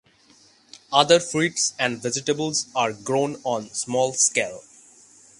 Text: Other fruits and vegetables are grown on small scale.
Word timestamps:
Other 0.91 1.19
fruits 1.19 1.75
and 1.77 2.01
vegetables 2.01 2.65
are 2.75 2.91
grown 2.91 3.35
on 3.43 3.69
small 3.71 4.13
scale. 4.13 4.63